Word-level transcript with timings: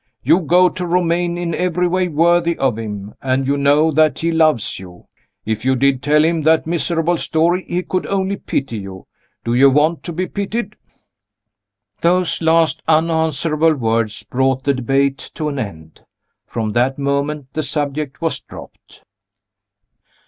You 0.23 0.39
go 0.39 0.67
to 0.67 0.83
Romayne 0.87 1.37
in 1.37 1.53
every 1.53 1.87
way 1.87 2.07
worthy 2.07 2.57
of 2.57 2.79
him, 2.79 3.13
and 3.21 3.47
you 3.47 3.55
know 3.55 3.91
that 3.91 4.17
he 4.17 4.31
loves 4.31 4.79
you. 4.79 5.05
If 5.45 5.63
you 5.63 5.75
did 5.75 6.01
tell 6.01 6.25
him 6.25 6.41
that 6.41 6.65
miserable 6.65 7.17
story, 7.17 7.65
he 7.67 7.83
could 7.83 8.07
only 8.07 8.37
pity 8.37 8.79
you. 8.79 9.05
Do 9.45 9.53
you 9.53 9.69
want 9.69 10.01
to 10.05 10.11
be 10.11 10.25
pitied?" 10.25 10.75
Those 12.01 12.41
last 12.41 12.81
unanswerable 12.87 13.75
words 13.75 14.23
brought 14.23 14.63
the 14.63 14.73
debate 14.73 15.29
to 15.35 15.49
an 15.49 15.59
end. 15.59 16.01
From 16.47 16.71
that 16.71 16.97
moment 16.97 17.53
the 17.53 17.61
subject 17.61 18.21
was 18.23 18.39
dropped. 18.41 19.03